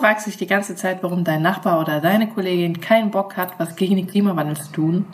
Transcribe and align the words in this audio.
fragst 0.00 0.26
dich 0.26 0.38
die 0.38 0.46
ganze 0.46 0.74
Zeit, 0.76 1.02
warum 1.02 1.24
dein 1.24 1.42
Nachbar 1.42 1.78
oder 1.78 2.00
deine 2.00 2.26
Kollegin 2.26 2.80
keinen 2.80 3.10
Bock 3.10 3.36
hat, 3.36 3.58
was 3.58 3.76
gegen 3.76 3.96
den 3.96 4.06
Klimawandel 4.06 4.56
zu 4.56 4.72
tun. 4.72 5.04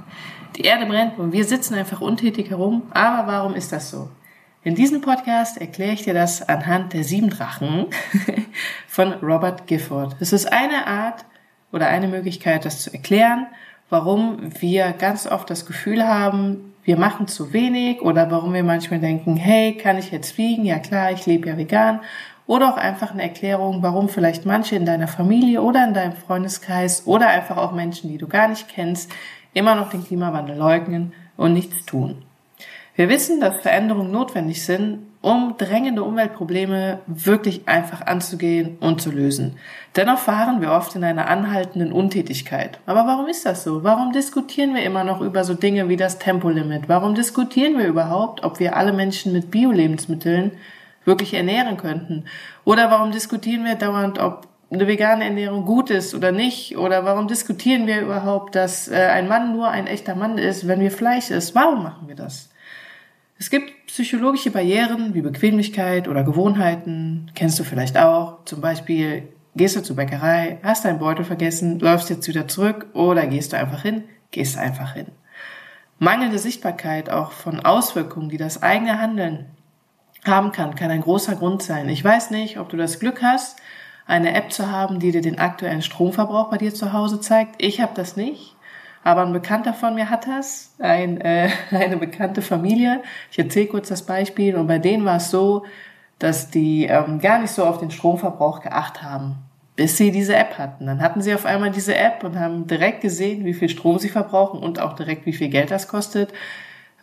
Die 0.54 0.62
Erde 0.62 0.86
brennt 0.86 1.18
und 1.18 1.32
wir 1.32 1.44
sitzen 1.44 1.74
einfach 1.74 2.00
untätig 2.00 2.50
herum. 2.50 2.82
Aber 2.90 3.26
warum 3.26 3.54
ist 3.54 3.72
das 3.72 3.90
so? 3.90 4.08
In 4.62 4.76
diesem 4.76 5.00
Podcast 5.00 5.60
erkläre 5.60 5.92
ich 5.92 6.04
dir 6.04 6.14
das 6.14 6.48
anhand 6.48 6.92
der 6.92 7.02
sieben 7.02 7.30
Drachen 7.30 7.86
von 8.86 9.12
Robert 9.14 9.66
Gifford. 9.66 10.14
Es 10.20 10.32
ist 10.32 10.52
eine 10.52 10.86
Art 10.86 11.24
oder 11.72 11.88
eine 11.88 12.06
Möglichkeit, 12.06 12.64
das 12.64 12.82
zu 12.82 12.92
erklären, 12.92 13.48
warum 13.90 14.38
wir 14.60 14.92
ganz 14.92 15.26
oft 15.26 15.50
das 15.50 15.66
Gefühl 15.66 16.06
haben, 16.06 16.74
wir 16.84 16.96
machen 16.96 17.26
zu 17.26 17.52
wenig 17.52 18.02
oder 18.02 18.30
warum 18.30 18.54
wir 18.54 18.62
manchmal 18.62 19.00
denken, 19.00 19.36
hey, 19.36 19.76
kann 19.76 19.98
ich 19.98 20.12
jetzt 20.12 20.36
fliegen? 20.36 20.64
Ja 20.64 20.78
klar, 20.78 21.10
ich 21.10 21.26
lebe 21.26 21.48
ja 21.48 21.56
vegan 21.56 22.00
oder 22.46 22.72
auch 22.72 22.76
einfach 22.76 23.12
eine 23.12 23.22
Erklärung, 23.22 23.82
warum 23.82 24.08
vielleicht 24.08 24.46
manche 24.46 24.76
in 24.76 24.86
deiner 24.86 25.08
Familie 25.08 25.62
oder 25.62 25.86
in 25.86 25.94
deinem 25.94 26.12
Freundeskreis 26.12 27.06
oder 27.06 27.28
einfach 27.28 27.56
auch 27.56 27.72
Menschen, 27.72 28.10
die 28.10 28.18
du 28.18 28.28
gar 28.28 28.48
nicht 28.48 28.68
kennst, 28.68 29.10
immer 29.52 29.74
noch 29.74 29.90
den 29.90 30.04
Klimawandel 30.04 30.56
leugnen 30.56 31.12
und 31.36 31.52
nichts 31.52 31.84
tun. 31.86 32.22
Wir 32.94 33.10
wissen, 33.10 33.40
dass 33.40 33.60
Veränderungen 33.60 34.10
notwendig 34.10 34.64
sind, 34.64 35.00
um 35.20 35.56
drängende 35.58 36.02
Umweltprobleme 36.02 37.00
wirklich 37.06 37.68
einfach 37.68 38.06
anzugehen 38.06 38.78
und 38.80 39.02
zu 39.02 39.10
lösen. 39.10 39.58
Dennoch 39.96 40.18
fahren 40.18 40.62
wir 40.62 40.72
oft 40.72 40.94
in 40.94 41.04
einer 41.04 41.28
anhaltenden 41.28 41.92
Untätigkeit. 41.92 42.78
Aber 42.86 43.06
warum 43.06 43.26
ist 43.26 43.44
das 43.44 43.64
so? 43.64 43.82
Warum 43.82 44.12
diskutieren 44.12 44.72
wir 44.74 44.82
immer 44.82 45.04
noch 45.04 45.20
über 45.20 45.44
so 45.44 45.52
Dinge 45.52 45.88
wie 45.88 45.96
das 45.96 46.18
Tempolimit? 46.18 46.88
Warum 46.88 47.14
diskutieren 47.14 47.76
wir 47.76 47.86
überhaupt, 47.86 48.44
ob 48.44 48.60
wir 48.60 48.76
alle 48.76 48.92
Menschen 48.92 49.32
mit 49.32 49.50
Bio-Lebensmitteln 49.50 50.52
wirklich 51.06 51.32
ernähren 51.32 51.76
könnten? 51.76 52.24
Oder 52.64 52.90
warum 52.90 53.12
diskutieren 53.12 53.64
wir 53.64 53.76
dauernd, 53.76 54.18
ob 54.18 54.48
eine 54.70 54.86
vegane 54.86 55.24
Ernährung 55.24 55.64
gut 55.64 55.90
ist 55.90 56.14
oder 56.14 56.32
nicht? 56.32 56.76
Oder 56.76 57.04
warum 57.04 57.28
diskutieren 57.28 57.86
wir 57.86 58.00
überhaupt, 58.00 58.54
dass 58.54 58.88
äh, 58.88 58.96
ein 58.96 59.28
Mann 59.28 59.52
nur 59.52 59.68
ein 59.68 59.86
echter 59.86 60.14
Mann 60.14 60.38
ist, 60.38 60.66
wenn 60.66 60.80
wir 60.80 60.90
Fleisch 60.90 61.30
ist? 61.30 61.54
Warum 61.54 61.82
machen 61.82 62.08
wir 62.08 62.16
das? 62.16 62.50
Es 63.38 63.50
gibt 63.50 63.86
psychologische 63.86 64.50
Barrieren 64.50 65.14
wie 65.14 65.20
Bequemlichkeit 65.20 66.08
oder 66.08 66.24
Gewohnheiten, 66.24 67.30
kennst 67.34 67.58
du 67.58 67.64
vielleicht 67.64 67.98
auch. 67.98 68.44
Zum 68.44 68.60
Beispiel 68.60 69.28
gehst 69.54 69.76
du 69.76 69.82
zur 69.82 69.96
Bäckerei, 69.96 70.58
hast 70.62 70.84
deinen 70.84 70.98
Beutel 70.98 71.24
vergessen, 71.24 71.78
läufst 71.78 72.10
jetzt 72.10 72.26
wieder 72.28 72.48
zurück 72.48 72.86
oder 72.94 73.26
gehst 73.26 73.52
du 73.52 73.58
einfach 73.58 73.82
hin, 73.82 74.04
gehst 74.30 74.56
einfach 74.56 74.94
hin. 74.94 75.06
Mangelnde 75.98 76.38
Sichtbarkeit 76.38 77.10
auch 77.10 77.32
von 77.32 77.60
Auswirkungen, 77.60 78.28
die 78.28 78.36
das 78.36 78.62
eigene 78.62 79.00
Handeln 79.00 79.46
haben 80.26 80.52
kann, 80.52 80.74
kann 80.74 80.90
ein 80.90 81.02
großer 81.02 81.36
Grund 81.36 81.62
sein. 81.62 81.88
Ich 81.88 82.02
weiß 82.02 82.30
nicht, 82.30 82.58
ob 82.58 82.68
du 82.68 82.76
das 82.76 82.98
Glück 83.00 83.22
hast, 83.22 83.58
eine 84.06 84.34
App 84.34 84.52
zu 84.52 84.70
haben, 84.70 85.00
die 85.00 85.12
dir 85.12 85.20
den 85.20 85.38
aktuellen 85.38 85.82
Stromverbrauch 85.82 86.50
bei 86.50 86.58
dir 86.58 86.74
zu 86.74 86.92
Hause 86.92 87.20
zeigt. 87.20 87.56
Ich 87.58 87.80
habe 87.80 87.92
das 87.94 88.16
nicht, 88.16 88.56
aber 89.02 89.22
ein 89.22 89.32
Bekannter 89.32 89.74
von 89.74 89.94
mir 89.94 90.10
hat 90.10 90.26
das, 90.26 90.74
ein, 90.78 91.20
äh, 91.20 91.50
eine 91.70 91.96
bekannte 91.96 92.42
Familie. 92.42 93.02
Ich 93.30 93.38
erzähle 93.38 93.66
kurz 93.66 93.88
das 93.88 94.02
Beispiel 94.02 94.56
und 94.56 94.66
bei 94.66 94.78
denen 94.78 95.04
war 95.04 95.16
es 95.16 95.30
so, 95.30 95.64
dass 96.18 96.50
die 96.50 96.86
ähm, 96.86 97.18
gar 97.18 97.38
nicht 97.38 97.50
so 97.50 97.64
auf 97.64 97.78
den 97.78 97.90
Stromverbrauch 97.90 98.62
geachtet 98.62 99.02
haben, 99.02 99.36
bis 99.74 99.96
sie 99.96 100.10
diese 100.10 100.34
App 100.34 100.56
hatten. 100.56 100.86
Dann 100.86 101.02
hatten 101.02 101.20
sie 101.20 101.34
auf 101.34 101.44
einmal 101.44 101.70
diese 101.70 101.94
App 101.94 102.24
und 102.24 102.38
haben 102.38 102.66
direkt 102.66 103.02
gesehen, 103.02 103.44
wie 103.44 103.54
viel 103.54 103.68
Strom 103.68 103.98
sie 103.98 104.08
verbrauchen 104.08 104.60
und 104.60 104.80
auch 104.80 104.94
direkt, 104.94 105.26
wie 105.26 105.34
viel 105.34 105.48
Geld 105.48 105.70
das 105.70 105.88
kostet 105.88 106.32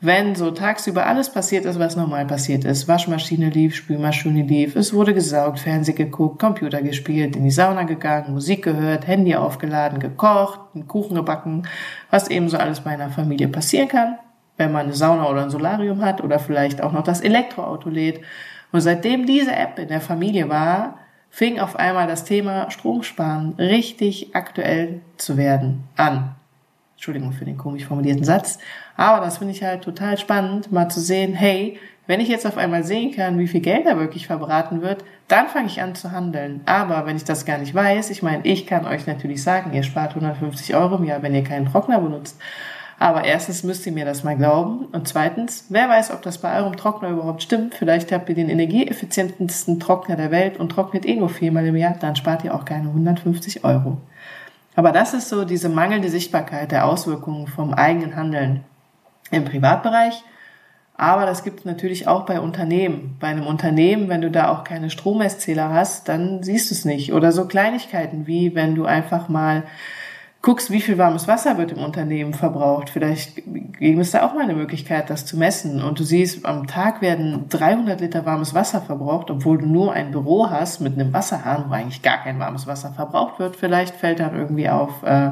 wenn 0.03 0.35
so 0.35 0.51
tagsüber 0.51 1.05
alles 1.05 1.31
passiert 1.31 1.63
ist, 1.63 1.79
was 1.79 1.95
normal 1.95 2.25
passiert 2.27 2.65
ist. 2.65 2.89
Waschmaschine 2.89 3.49
lief, 3.49 3.73
Spülmaschine 3.73 4.43
lief, 4.43 4.75
es 4.75 4.93
wurde 4.93 5.13
gesaugt, 5.13 5.59
Fernseh 5.59 5.93
geguckt, 5.93 6.39
Computer 6.39 6.81
gespielt, 6.81 7.37
in 7.37 7.45
die 7.45 7.51
Sauna 7.51 7.83
gegangen, 7.83 8.33
Musik 8.33 8.65
gehört, 8.65 9.07
Handy 9.07 9.33
aufgeladen, 9.35 9.99
gekocht, 9.99 10.59
einen 10.75 10.89
Kuchen 10.89 11.15
gebacken, 11.15 11.63
was 12.09 12.27
eben 12.27 12.49
so 12.49 12.57
alles 12.57 12.81
bei 12.81 12.91
einer 12.91 13.11
Familie 13.11 13.47
passieren 13.47 13.87
kann, 13.87 14.17
wenn 14.57 14.73
man 14.73 14.87
eine 14.87 14.93
Sauna 14.93 15.29
oder 15.29 15.43
ein 15.43 15.49
Solarium 15.49 16.01
hat 16.01 16.21
oder 16.21 16.37
vielleicht 16.37 16.81
auch 16.81 16.91
noch 16.91 17.03
das 17.03 17.21
Elektroauto 17.21 17.89
lädt. 17.89 18.19
Und 18.73 18.81
seitdem 18.81 19.25
diese 19.25 19.55
App 19.55 19.79
in 19.79 19.87
der 19.87 20.01
Familie 20.01 20.49
war, 20.49 20.99
fing 21.29 21.61
auf 21.61 21.77
einmal 21.77 22.07
das 22.07 22.25
Thema 22.25 22.69
Stromsparen 22.71 23.53
richtig 23.53 24.35
aktuell 24.35 24.99
zu 25.15 25.37
werden 25.37 25.85
an. 25.95 26.35
Entschuldigung 26.95 27.31
für 27.31 27.45
den 27.45 27.57
komisch 27.57 27.85
formulierten 27.85 28.23
Satz. 28.23 28.59
Aber 28.95 29.25
das 29.25 29.39
finde 29.39 29.53
ich 29.53 29.63
halt 29.63 29.83
total 29.83 30.17
spannend, 30.17 30.71
mal 30.71 30.89
zu 30.89 30.99
sehen, 30.99 31.33
hey, 31.33 31.79
wenn 32.05 32.19
ich 32.19 32.27
jetzt 32.27 32.45
auf 32.45 32.57
einmal 32.57 32.83
sehen 32.83 33.15
kann, 33.15 33.39
wie 33.39 33.47
viel 33.47 33.61
Geld 33.61 33.85
da 33.85 33.97
wirklich 33.97 34.27
verbraten 34.27 34.81
wird, 34.81 35.05
dann 35.29 35.47
fange 35.47 35.67
ich 35.67 35.81
an 35.81 35.95
zu 35.95 36.11
handeln. 36.11 36.61
Aber 36.65 37.05
wenn 37.05 37.15
ich 37.15 37.23
das 37.23 37.45
gar 37.45 37.57
nicht 37.57 37.73
weiß, 37.73 38.09
ich 38.09 38.21
meine, 38.21 38.45
ich 38.45 38.67
kann 38.67 38.85
euch 38.85 39.07
natürlich 39.07 39.41
sagen, 39.41 39.73
ihr 39.73 39.83
spart 39.83 40.09
150 40.09 40.75
Euro 40.75 40.97
im 40.97 41.05
Jahr, 41.05 41.21
wenn 41.21 41.33
ihr 41.33 41.43
keinen 41.43 41.71
Trockner 41.71 42.01
benutzt. 42.01 42.37
Aber 42.99 43.23
erstens 43.23 43.63
müsst 43.63 43.85
ihr 43.85 43.93
mir 43.93 44.05
das 44.05 44.23
mal 44.23 44.35
glauben. 44.35 44.85
Und 44.91 45.07
zweitens, 45.07 45.65
wer 45.69 45.89
weiß, 45.89 46.11
ob 46.11 46.21
das 46.21 46.37
bei 46.37 46.57
eurem 46.57 46.75
Trockner 46.75 47.09
überhaupt 47.09 47.41
stimmt. 47.41 47.73
Vielleicht 47.73 48.11
habt 48.11 48.29
ihr 48.29 48.35
den 48.35 48.49
energieeffizientesten 48.49 49.79
Trockner 49.79 50.15
der 50.15 50.31
Welt 50.31 50.57
und 50.57 50.69
trocknet 50.69 51.05
eh 51.05 51.15
nur 51.15 51.29
viermal 51.29 51.65
im 51.65 51.75
Jahr. 51.75 51.95
Dann 51.99 52.15
spart 52.15 52.43
ihr 52.43 52.53
auch 52.53 52.65
keine 52.65 52.89
150 52.89 53.63
Euro. 53.63 53.97
Aber 54.75 54.91
das 54.91 55.13
ist 55.13 55.29
so 55.29 55.45
diese 55.45 55.69
mangelnde 55.69 56.09
Sichtbarkeit 56.09 56.71
der 56.71 56.85
Auswirkungen 56.85 57.47
vom 57.47 57.73
eigenen 57.73 58.15
Handeln 58.15 58.63
im 59.31 59.45
Privatbereich. 59.45 60.23
Aber 60.95 61.25
das 61.25 61.43
gibt 61.43 61.59
es 61.59 61.65
natürlich 61.65 62.07
auch 62.07 62.25
bei 62.25 62.39
Unternehmen. 62.39 63.17
Bei 63.19 63.27
einem 63.27 63.47
Unternehmen, 63.47 64.09
wenn 64.09 64.21
du 64.21 64.29
da 64.29 64.49
auch 64.49 64.63
keine 64.63 64.89
Strommesszähler 64.89 65.73
hast, 65.73 66.07
dann 66.07 66.43
siehst 66.43 66.69
du 66.69 66.75
es 66.75 66.85
nicht. 66.85 67.13
Oder 67.13 67.31
so 67.31 67.47
Kleinigkeiten 67.47 68.27
wie, 68.27 68.53
wenn 68.53 68.75
du 68.75 68.85
einfach 68.85 69.27
mal 69.27 69.63
guckst, 70.43 70.71
wie 70.71 70.81
viel 70.81 70.97
warmes 70.97 71.27
Wasser 71.27 71.57
wird 71.57 71.71
im 71.71 71.83
Unternehmen 71.83 72.33
verbraucht. 72.33 72.89
Vielleicht 72.89 73.41
gäbe 73.79 74.01
es 74.01 74.11
da 74.11 74.27
auch 74.27 74.33
mal 74.33 74.43
eine 74.43 74.53
Möglichkeit, 74.53 75.09
das 75.09 75.25
zu 75.25 75.37
messen. 75.37 75.81
Und 75.81 75.99
du 75.99 76.03
siehst, 76.03 76.45
am 76.45 76.67
Tag 76.67 77.01
werden 77.01 77.45
300 77.49 78.01
Liter 78.01 78.25
warmes 78.25 78.53
Wasser 78.53 78.81
verbraucht, 78.81 79.31
obwohl 79.31 79.57
du 79.57 79.65
nur 79.65 79.93
ein 79.93 80.11
Büro 80.11 80.49
hast 80.49 80.81
mit 80.81 80.93
einem 80.93 81.13
Wasserhahn, 81.13 81.65
wo 81.69 81.73
eigentlich 81.73 82.01
gar 82.01 82.21
kein 82.21 82.39
warmes 82.39 82.67
Wasser 82.67 82.91
verbraucht 82.91 83.39
wird. 83.39 83.55
Vielleicht 83.55 83.95
fällt 83.95 84.19
dann 84.19 84.35
irgendwie 84.35 84.69
auf, 84.69 85.01
äh, 85.03 85.31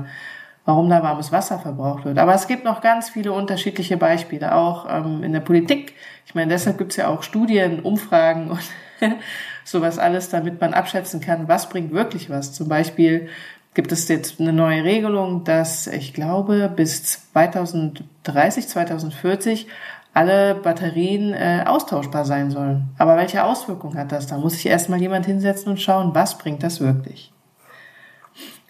warum 0.66 0.90
da 0.90 1.02
warmes 1.02 1.32
Wasser 1.32 1.60
verbraucht 1.60 2.06
wird. 2.06 2.18
Aber 2.18 2.34
es 2.34 2.48
gibt 2.48 2.66
noch 2.66 2.82
ganz 2.82 3.10
viele 3.10 3.32
unterschiedliche 3.34 3.98
Beispiele, 3.98 4.54
auch 4.56 4.88
ähm, 4.90 5.24
in 5.24 5.34
der 5.34 5.40
Politik. 5.40 5.96
Ich 6.26 6.36
meine, 6.36 6.52
deshalb 6.52 6.78
gibt 6.78 6.92
es 6.92 6.98
ja 6.98 7.08
auch 7.08 7.24
Studien, 7.24 7.80
Umfragen 7.80 8.52
und 8.52 8.62
sowas 9.64 9.98
alles, 9.98 10.30
damit 10.30 10.62
man 10.62 10.74
abschätzen 10.74 11.20
kann, 11.20 11.48
was 11.48 11.70
bringt 11.70 11.92
wirklich 11.92 12.30
was. 12.30 12.54
Zum 12.54 12.68
Beispiel 12.68 13.30
gibt 13.74 13.92
es 13.92 14.08
jetzt 14.08 14.40
eine 14.40 14.54
neue 14.54 14.84
Regelung, 14.84 15.44
dass 15.44 15.88
ich 15.88 16.14
glaube 16.14 16.72
bis 16.76 17.30
2030, 17.32 18.68
2040 18.68 19.68
alle 20.14 20.56
Batterien 20.56 21.34
äh, 21.34 21.64
austauschbar 21.66 22.26
sein 22.26 22.52
sollen. 22.52 22.90
Aber 22.98 23.16
welche 23.16 23.44
Auswirkungen 23.44 23.98
hat 23.98 24.12
das? 24.12 24.28
Da 24.28 24.38
muss 24.38 24.54
sich 24.54 24.66
erstmal 24.66 25.00
jemand 25.00 25.26
hinsetzen 25.26 25.72
und 25.72 25.80
schauen, 25.80 26.14
was 26.14 26.38
bringt 26.38 26.64
das 26.64 26.82
wirklich? 26.82 27.31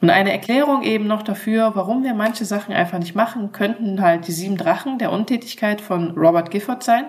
Und 0.02 0.10
eine 0.10 0.32
Erklärung 0.32 0.82
eben 0.82 1.06
noch 1.06 1.22
dafür, 1.22 1.76
warum 1.76 2.04
wir 2.04 2.16
manche 2.16 2.44
Sachen 2.44 2.74
einfach 2.74 2.98
nicht 2.98 3.14
machen, 3.14 3.52
könnten 3.52 4.02
halt 4.02 4.28
die 4.28 4.32
sieben 4.32 4.58
Drachen 4.58 4.98
der 4.98 5.12
Untätigkeit 5.12 5.80
von 5.80 6.18
Robert 6.18 6.50
Gifford 6.50 6.84
sein. 6.84 7.06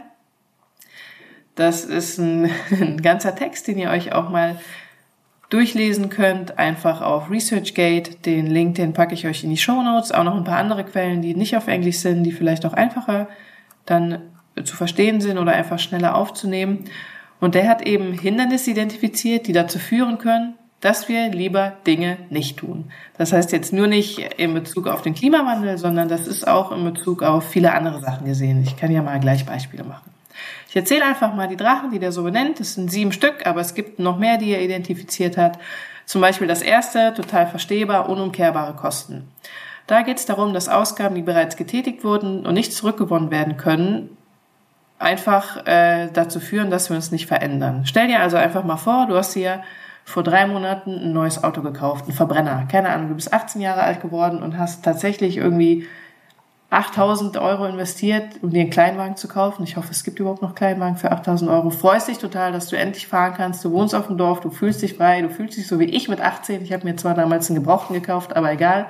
Das 1.55 1.85
ist 1.85 2.19
ein, 2.19 2.51
ein 2.71 3.01
ganzer 3.01 3.35
Text, 3.35 3.67
den 3.67 3.79
ihr 3.79 3.91
euch 3.91 4.13
auch 4.13 4.29
mal 4.29 4.61
durchlesen 5.49 6.11
könnt, 6.11 6.59
einfach 6.59 7.01
auf 7.01 7.31
ResearchGate. 7.31 8.25
Den 8.27 8.47
Link, 8.47 8.77
den 8.77 8.93
packe 8.93 9.15
ich 9.15 9.27
euch 9.27 9.43
in 9.43 9.51
die 9.51 9.57
Show 9.57 9.83
Notes. 9.83 10.13
Auch 10.13 10.25
noch 10.25 10.37
ein 10.37 10.45
paar 10.45 10.59
andere 10.59 10.85
Quellen, 10.85 11.23
die 11.23 11.35
nicht 11.35 11.57
auf 11.57 11.69
Englisch 11.69 11.99
sind, 11.99 12.25
die 12.25 12.33
vielleicht 12.33 12.65
auch 12.67 12.73
einfacher 12.75 13.29
dann 13.87 14.21
zu 14.65 14.77
verstehen 14.77 15.21
sind 15.21 15.39
oder 15.39 15.53
einfach 15.53 15.79
schneller 15.79 16.15
aufzunehmen. 16.15 16.85
Und 17.41 17.55
der 17.55 17.69
hat 17.69 17.87
eben 17.87 18.13
Hindernisse 18.13 18.71
identifiziert, 18.71 19.47
die 19.47 19.53
dazu 19.53 19.79
führen 19.79 20.19
können, 20.19 20.55
dass 20.83 21.09
wir 21.09 21.31
lieber 21.31 21.73
Dinge 21.87 22.19
nicht 22.29 22.59
tun. 22.59 22.91
Das 23.17 23.33
heißt 23.33 23.53
jetzt 23.53 23.73
nur 23.73 23.87
nicht 23.87 24.19
in 24.19 24.53
Bezug 24.53 24.89
auf 24.89 25.01
den 25.01 25.15
Klimawandel, 25.15 25.79
sondern 25.79 26.09
das 26.09 26.27
ist 26.27 26.47
auch 26.47 26.73
in 26.73 26.85
Bezug 26.85 27.23
auf 27.23 27.49
viele 27.49 27.73
andere 27.73 28.01
Sachen 28.01 28.27
gesehen. 28.27 28.63
Ich 28.63 28.77
kann 28.77 28.91
ja 28.91 29.01
mal 29.01 29.21
gleich 29.21 29.47
Beispiele 29.47 29.85
machen. 29.85 30.11
Ich 30.69 30.75
erzähle 30.75 31.05
einfach 31.05 31.35
mal 31.35 31.47
die 31.47 31.57
Drachen, 31.57 31.93
die 31.93 32.01
der 32.01 32.11
so 32.11 32.25
benennt. 32.25 32.59
Das 32.59 32.75
sind 32.75 32.91
sieben 32.91 33.13
Stück, 33.13 33.47
aber 33.47 33.61
es 33.61 33.75
gibt 33.75 34.01
noch 34.01 34.19
mehr, 34.19 34.39
die 34.39 34.51
er 34.51 34.61
identifiziert 34.61 35.37
hat. 35.37 35.59
Zum 36.05 36.21
Beispiel 36.21 36.49
das 36.49 36.63
erste, 36.63 37.15
total 37.15 37.47
verstehbar, 37.47 38.09
unumkehrbare 38.09 38.75
Kosten. 38.75 39.29
Da 39.87 40.03
geht 40.03 40.19
es 40.19 40.27
darum, 40.27 40.53
dass 40.53 40.69
Ausgaben, 40.69 41.15
die 41.15 41.23
bereits 41.23 41.57
getätigt 41.57 42.03
wurden 42.03 42.45
und 42.45 42.55
nicht 42.55 42.73
zurückgewonnen 42.73 43.31
werden 43.31 43.57
können, 43.57 44.17
einfach 44.99 45.65
äh, 45.67 46.09
dazu 46.13 46.41
führen, 46.41 46.71
dass 46.71 46.91
wir 46.91 46.97
uns 46.97 47.13
nicht 47.13 47.27
verändern. 47.27 47.83
Stell 47.85 48.09
dir 48.09 48.21
also 48.21 48.37
einfach 48.37 48.65
mal 48.65 48.77
vor, 48.77 49.07
du 49.07 49.17
hast 49.17 49.35
hier 49.35 49.63
vor 50.05 50.23
drei 50.23 50.47
Monaten 50.47 50.91
ein 50.91 51.13
neues 51.13 51.43
Auto 51.43 51.63
gekauft, 51.63 52.09
ein 52.09 52.13
Verbrenner. 52.13 52.67
Keine 52.71 52.91
Ahnung, 52.91 53.09
du 53.09 53.15
bist 53.15 53.33
18 53.33 53.61
Jahre 53.61 53.83
alt 53.83 54.01
geworden 54.01 54.43
und 54.43 54.59
hast 54.59 54.85
tatsächlich 54.85 55.37
irgendwie 55.37 55.87
8000 56.73 57.37
Euro 57.37 57.67
investiert, 57.67 58.43
um 58.43 58.51
dir 58.51 58.63
einen 58.63 58.71
Kleinwagen 58.71 59.17
zu 59.17 59.29
kaufen. 59.29 59.63
Ich 59.63 59.77
hoffe, 59.77 59.91
es 59.91 60.05
gibt 60.05 60.19
überhaupt 60.21 60.41
noch 60.41 60.55
Kleinwagen 60.55 60.97
für 60.97 61.13
8000 61.13 61.51
Euro. 61.51 61.69
Freust 61.69 62.09
dich 62.09 62.17
total, 62.17 62.51
dass 62.51 62.69
du 62.69 62.79
endlich 62.79 63.07
fahren 63.07 63.35
kannst. 63.37 63.63
Du 63.63 63.73
wohnst 63.73 63.95
auf 63.95 64.07
dem 64.07 64.17
Dorf, 64.17 64.41
du 64.41 64.51
fühlst 64.51 64.81
dich 64.81 64.95
frei, 64.95 65.21
du 65.21 65.29
fühlst 65.29 65.59
dich 65.59 65.67
so 65.67 65.79
wie 65.79 65.85
ich 65.85 66.09
mit 66.09 66.23
18. 66.23 66.63
Ich 66.63 66.73
habe 66.73 66.85
mir 66.85 66.97
zwar 66.97 67.15
damals 67.15 67.51
einen 67.51 67.59
Gebrauchten 67.59 67.93
gekauft, 67.93 68.35
aber 68.35 68.53
egal. 68.53 68.87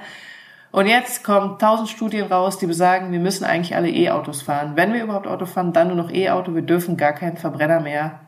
Und 0.70 0.87
jetzt 0.87 1.25
kommen 1.25 1.55
1000 1.55 1.88
Studien 1.88 2.29
raus, 2.29 2.56
die 2.56 2.67
besagen, 2.67 3.11
wir 3.11 3.19
müssen 3.19 3.44
eigentlich 3.44 3.75
alle 3.75 3.91
E-Autos 3.91 4.43
fahren. 4.43 4.73
Wenn 4.76 4.93
wir 4.94 5.03
überhaupt 5.03 5.26
Auto 5.26 5.44
fahren, 5.44 5.73
dann 5.73 5.88
nur 5.88 5.97
noch 5.97 6.11
E-Auto. 6.11 6.55
Wir 6.55 6.62
dürfen 6.62 6.97
gar 6.97 7.12
keinen 7.12 7.37
Verbrenner 7.37 7.81
mehr 7.81 8.20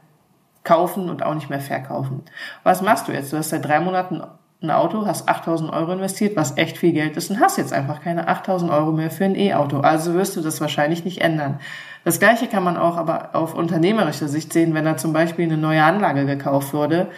kaufen 0.65 1.11
und 1.11 1.23
auch 1.23 1.35
nicht 1.35 1.51
mehr 1.51 1.61
verkaufen. 1.61 2.23
Was 2.63 2.83
machst 2.83 3.07
du 3.07 3.13
jetzt? 3.13 3.33
Du 3.33 3.37
hast 3.37 3.51
seit 3.51 3.65
drei 3.65 3.81
Monaten 3.81 4.23
ein 4.63 4.71
Auto, 4.71 5.07
hast 5.07 5.29
8000 5.29 5.73
Euro 5.73 5.93
investiert, 5.93 6.37
was 6.37 6.57
echt 6.57 6.79
viel 6.79 6.93
Geld 6.93 7.17
ist 7.17 7.31
und 7.31 7.39
hast 7.41 7.59
jetzt 7.59 7.73
einfach 7.73 8.01
keine 8.01 8.29
8000 8.29 8.71
Euro 8.71 8.93
mehr 8.93 9.11
für 9.11 9.25
ein 9.25 9.37
E-Auto. 9.37 9.81
Also 9.81 10.15
wirst 10.15 10.37
du 10.37 10.41
das 10.41 10.61
wahrscheinlich 10.61 11.05
nicht 11.05 11.21
ändern. 11.21 11.61
Das 12.05 12.19
Gleiche 12.19 12.49
kann 12.49 12.65
man 12.65 12.77
auch 12.77 12.97
aber 12.97 13.31
auf 13.35 13.55
unternehmerischer 13.55 14.29
Sicht 14.29 14.53
sehen, 14.53 14.75
wenn 14.75 14.85
da 14.85 14.97
zum 14.97 15.13
Beispiel 15.13 15.45
eine 15.45 15.57
neue 15.57 15.85
Anlage 15.85 16.27
gekauft 16.27 16.73
wurde, 16.75 17.09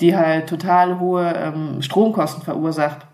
die 0.00 0.16
halt 0.16 0.48
total 0.48 1.00
hohe 1.00 1.32
ähm, 1.32 1.82
Stromkosten 1.82 2.42
verursacht. 2.42 3.06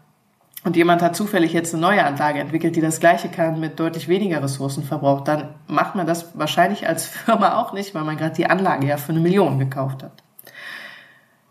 Und 0.64 0.76
jemand 0.76 1.02
hat 1.02 1.14
zufällig 1.14 1.52
jetzt 1.52 1.74
eine 1.74 1.82
neue 1.82 2.04
Anlage 2.04 2.40
entwickelt, 2.40 2.74
die 2.74 2.80
das 2.80 2.98
Gleiche 2.98 3.28
kann 3.28 3.60
mit 3.60 3.78
deutlich 3.78 4.08
weniger 4.08 4.42
Ressourcen 4.42 4.82
verbraucht, 4.82 5.28
dann 5.28 5.54
macht 5.66 5.94
man 5.94 6.06
das 6.06 6.38
wahrscheinlich 6.38 6.88
als 6.88 7.06
Firma 7.06 7.60
auch 7.60 7.74
nicht, 7.74 7.94
weil 7.94 8.04
man 8.04 8.16
gerade 8.16 8.34
die 8.34 8.46
Anlage 8.46 8.86
ja 8.86 8.96
für 8.96 9.12
eine 9.12 9.20
Million 9.20 9.58
gekauft 9.58 10.02
hat. 10.02 10.12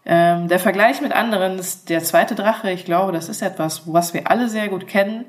Ähm, 0.06 0.48
der 0.48 0.60
Vergleich 0.60 1.00
mit 1.00 1.13
anderen 1.13 1.60
ist 1.60 1.89
der 1.89 2.04
zweite 2.04 2.36
Drache. 2.36 2.71
Ich 2.71 2.86
glaube, 2.86 3.12
das 3.12 3.30
ist 3.30 3.42
etwas, 3.42 3.83
was 3.86 4.13
wir 4.15 4.30
alle 4.30 4.50
sehr 4.50 4.68
gut 4.68 4.88
kennen. 4.88 5.25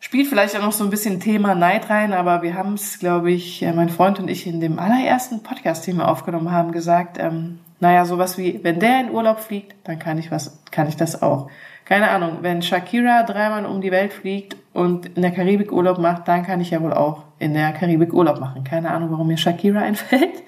Spielt 0.00 0.26
vielleicht 0.26 0.56
auch 0.56 0.62
noch 0.62 0.72
so 0.72 0.82
ein 0.84 0.90
bisschen 0.90 1.20
Thema 1.20 1.54
Neid 1.54 1.88
rein, 1.90 2.12
aber 2.12 2.42
wir 2.42 2.54
haben 2.54 2.74
es, 2.74 2.98
glaube 2.98 3.30
ich, 3.30 3.62
äh, 3.62 3.72
mein 3.72 3.90
Freund 3.90 4.18
und 4.18 4.28
ich 4.28 4.46
in 4.46 4.60
dem 4.60 4.78
allerersten 4.78 5.42
Podcast, 5.42 5.86
den 5.86 5.98
wir 5.98 6.08
aufgenommen 6.08 6.50
haben, 6.50 6.72
gesagt, 6.72 7.18
ähm, 7.18 7.60
naja, 7.80 8.04
sowas 8.06 8.38
wie, 8.38 8.60
wenn 8.62 8.80
der 8.80 9.00
in 9.00 9.10
Urlaub 9.10 9.40
fliegt, 9.40 9.74
dann 9.84 9.98
kann 9.98 10.18
ich 10.18 10.30
was, 10.30 10.58
kann 10.70 10.88
ich 10.88 10.96
das 10.96 11.22
auch. 11.22 11.50
Keine 11.84 12.10
Ahnung, 12.10 12.38
wenn 12.40 12.62
Shakira 12.62 13.24
dreimal 13.24 13.66
um 13.66 13.80
die 13.80 13.90
Welt 13.90 14.12
fliegt 14.12 14.56
und 14.72 15.06
in 15.16 15.22
der 15.22 15.32
Karibik 15.32 15.70
Urlaub 15.70 15.98
macht, 15.98 16.26
dann 16.28 16.42
kann 16.42 16.60
ich 16.60 16.70
ja 16.70 16.80
wohl 16.80 16.94
auch 16.94 17.24
in 17.38 17.52
der 17.52 17.72
Karibik 17.72 18.14
Urlaub 18.14 18.40
machen. 18.40 18.64
Keine 18.64 18.90
Ahnung, 18.90 19.10
warum 19.10 19.26
mir 19.26 19.36
Shakira 19.36 19.80
einfällt. 19.82 20.42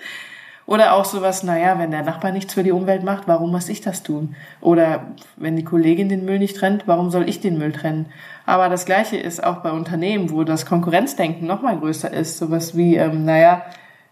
Oder 0.66 0.94
auch 0.94 1.04
sowas, 1.04 1.44
naja, 1.44 1.78
wenn 1.78 1.92
der 1.92 2.02
Nachbar 2.02 2.32
nichts 2.32 2.54
für 2.54 2.64
die 2.64 2.72
Umwelt 2.72 3.04
macht, 3.04 3.28
warum 3.28 3.52
muss 3.52 3.68
ich 3.68 3.82
das 3.82 4.02
tun? 4.02 4.34
Oder 4.60 5.14
wenn 5.36 5.54
die 5.54 5.62
Kollegin 5.62 6.08
den 6.08 6.24
Müll 6.24 6.40
nicht 6.40 6.56
trennt, 6.56 6.88
warum 6.88 7.10
soll 7.10 7.28
ich 7.28 7.38
den 7.38 7.56
Müll 7.56 7.70
trennen? 7.70 8.06
Aber 8.46 8.68
das 8.68 8.84
Gleiche 8.84 9.16
ist 9.16 9.44
auch 9.44 9.58
bei 9.58 9.70
Unternehmen, 9.70 10.30
wo 10.30 10.42
das 10.42 10.66
Konkurrenzdenken 10.66 11.46
noch 11.46 11.62
mal 11.62 11.78
größer 11.78 12.12
ist. 12.12 12.38
Sowas 12.38 12.76
wie, 12.76 12.96
ähm, 12.96 13.24
naja, 13.24 13.62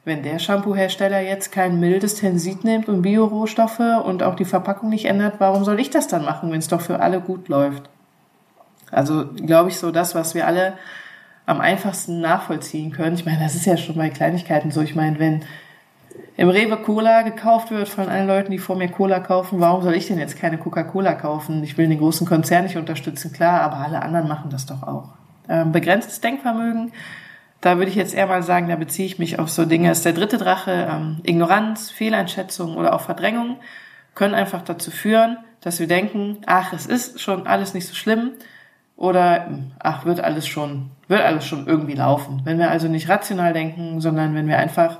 wenn 0.05 0.23
der 0.23 0.39
Shampoo-Hersteller 0.39 1.21
jetzt 1.21 1.51
kein 1.51 1.81
mildes 1.81 2.17
Tensit 2.17 2.65
nimmt 2.65 2.89
und 2.89 3.03
Biorohstoffe 3.03 3.81
und 4.05 4.23
auch 4.23 4.35
die 4.35 4.45
Verpackung 4.45 4.91
nicht 4.91 5.06
ändert, 5.06 5.37
warum 5.39 5.65
soll 5.65 5.81
ich 5.81 5.91
das 5.91 6.09
dann 6.09 6.25
machen, 6.25 6.51
wenn 6.51 6.59
es 6.59 6.69
doch 6.69 6.81
für 6.81 7.01
alle 7.01 7.21
gut 7.21 7.49
läuft? 7.49 7.89
Also 8.91 9.27
glaube 9.27 9.71
ich 9.71 9.79
so 9.79 9.91
das, 9.91 10.15
was 10.15 10.35
wir 10.35 10.47
alle 10.47 10.75
am 11.47 11.61
einfachsten 11.61 12.21
nachvollziehen 12.21 12.91
können. 12.91 13.17
Ich 13.17 13.25
meine, 13.25 13.41
das 13.41 13.55
ist 13.55 13.67
ja 13.67 13.77
schon 13.77 13.97
bei 13.97 14.11
Kleinigkeiten 14.11 14.71
so. 14.71 14.81
Ich 14.81 14.95
meine, 14.95 15.19
wenn 15.19 15.43
im 16.37 16.49
Rewe 16.49 16.77
Cola 16.77 17.23
gekauft 17.23 17.71
wird 17.71 17.89
von 17.89 18.09
allen 18.09 18.27
Leuten, 18.27 18.50
die 18.50 18.59
vor 18.59 18.77
mir 18.77 18.89
Cola 18.89 19.21
kaufen, 19.21 19.61
warum 19.61 19.83
soll 19.83 19.95
ich 19.95 20.07
denn 20.07 20.19
jetzt 20.19 20.39
keine 20.39 20.59
Coca-Cola 20.59 21.15
kaufen? 21.15 21.62
Ich 21.62 21.79
will 21.79 21.89
den 21.89 21.99
großen 21.99 22.27
Konzern 22.27 22.65
nicht 22.65 22.77
unterstützen, 22.77 23.33
klar, 23.33 23.61
aber 23.61 23.77
alle 23.77 24.03
anderen 24.03 24.29
machen 24.29 24.50
das 24.50 24.67
doch 24.67 24.83
auch. 24.83 25.11
Ähm, 25.49 25.73
begrenztes 25.73 26.21
Denkvermögen, 26.21 26.93
da 27.64 27.78
würde 27.78 27.90
ich 27.90 27.96
jetzt 27.96 28.12
eher 28.12 28.26
mal 28.26 28.43
sagen, 28.43 28.69
da 28.69 28.76
beziehe 28.76 29.06
ich 29.06 29.19
mich 29.19 29.38
auf 29.38 29.49
so 29.49 29.64
Dinge, 29.64 29.90
ist 29.90 30.05
der 30.05 30.12
dritte 30.12 30.37
Drache, 30.37 30.87
ähm, 30.90 31.20
Ignoranz, 31.22 31.90
Fehleinschätzung 31.90 32.76
oder 32.76 32.93
auch 32.94 33.00
Verdrängung, 33.00 33.56
können 34.14 34.34
einfach 34.34 34.61
dazu 34.61 34.90
führen, 34.90 35.38
dass 35.62 35.81
wir 35.81 35.87
denken, 35.87 36.43
ach, 36.44 36.75
es 36.75 36.84
ist 36.84 37.22
schon 37.22 37.46
alles 37.46 37.72
nicht 37.72 37.87
so 37.87 37.94
schlimm 37.94 38.32
oder 38.99 39.49
ach, 39.78 40.05
wird 40.05 40.20
alles 40.20 40.46
schon, 40.46 40.90
wird 41.08 41.22
alles 41.22 41.46
schon 41.46 41.66
irgendwie 41.66 41.94
laufen. 41.94 42.43
Wenn 42.44 42.58
wir 42.58 42.70
also 42.70 42.87
nicht 42.87 43.08
rational 43.08 43.55
denken, 43.55 44.02
sondern 44.02 44.34
wenn 44.34 44.46
wir 44.46 44.58
einfach 44.58 44.99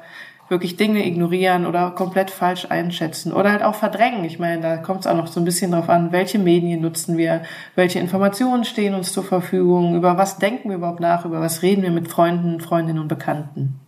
wirklich 0.49 0.77
Dinge 0.77 1.07
ignorieren 1.07 1.67
oder 1.67 1.91
komplett 1.91 2.31
falsch 2.31 2.67
einschätzen 2.69 3.33
oder 3.33 3.51
halt 3.51 3.63
auch 3.63 3.75
verdrängen. 3.75 4.25
Ich 4.25 4.39
meine, 4.39 4.61
da 4.61 4.77
kommt 4.77 5.01
es 5.01 5.07
auch 5.07 5.17
noch 5.17 5.27
so 5.27 5.41
ein 5.41 5.45
bisschen 5.45 5.73
drauf 5.73 5.89
an, 5.89 6.13
welche 6.13 6.39
Medien 6.39 6.83
nutzen 6.83 7.17
wir, 7.17 7.43
welche 7.75 7.99
Informationen 7.99 8.65
stehen 8.65 8.95
uns 8.95 9.13
zur 9.13 9.25
Verfügung, 9.25 9.97
über 9.97 10.19
was 10.19 10.39
denken 10.39 10.69
wir 10.69 10.77
überhaupt 10.77 11.01
nach, 11.01 11.25
über 11.25 11.41
was 11.41 11.63
reden 11.63 11.83
wir 11.83 11.91
mit 11.91 12.09
Freunden, 12.09 12.61
Freundinnen 12.61 13.01
und 13.01 13.09
Bekannten. 13.09 13.81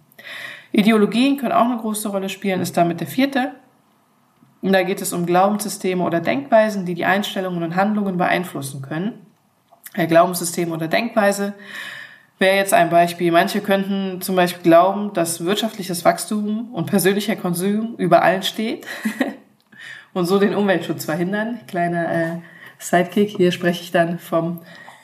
Ideologien 0.72 1.36
können 1.36 1.52
auch 1.52 1.66
eine 1.66 1.76
große 1.76 2.08
Rolle 2.08 2.28
spielen, 2.28 2.60
ist 2.60 2.76
damit 2.76 3.00
der 3.00 3.06
vierte. 3.06 3.52
Und 4.62 4.72
da 4.72 4.82
geht 4.82 5.00
es 5.00 5.12
um 5.12 5.26
Glaubenssysteme 5.26 6.02
oder 6.02 6.20
Denkweisen, 6.20 6.86
die 6.86 6.94
die 6.94 7.04
Einstellungen 7.04 7.62
und 7.62 7.76
Handlungen 7.76 8.16
beeinflussen 8.16 8.82
können. 8.82 9.26
Glaubenssysteme 9.94 10.74
oder 10.74 10.88
Denkweise 10.88 11.54
wäre 12.38 12.56
jetzt 12.56 12.74
ein 12.74 12.90
Beispiel. 12.90 13.32
Manche 13.32 13.60
könnten 13.60 14.20
zum 14.20 14.36
Beispiel 14.36 14.62
glauben, 14.62 15.12
dass 15.12 15.44
wirtschaftliches 15.44 16.04
Wachstum 16.04 16.72
und 16.72 16.86
persönlicher 16.86 17.36
Konsum 17.36 17.94
über 17.96 18.22
allen 18.22 18.42
steht 18.42 18.86
und 20.12 20.26
so 20.26 20.38
den 20.38 20.54
Umweltschutz 20.54 21.06
verhindern. 21.06 21.60
Kleiner 21.66 22.12
äh, 22.12 22.36
Sidekick, 22.78 23.36
hier 23.36 23.52
spreche 23.52 23.82
ich 23.82 23.90
dann 23.90 24.18
vom 24.18 24.60